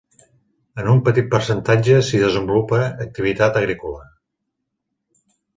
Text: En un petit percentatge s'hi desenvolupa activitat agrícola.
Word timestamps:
En 0.83 0.87
un 0.93 1.01
petit 1.07 1.27
percentatge 1.33 1.99
s'hi 2.09 2.21
desenvolupa 2.23 2.81
activitat 3.07 3.63
agrícola. 3.65 4.03